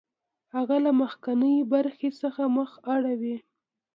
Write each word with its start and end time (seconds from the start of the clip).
هغه 0.55 0.75
له 0.85 0.91
مخکینۍ 1.01 1.55
برخې 1.73 2.09
څخه 2.21 2.41
مخ 2.57 2.71
اړوي 2.93 3.35